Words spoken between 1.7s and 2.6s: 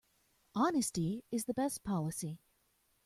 policy.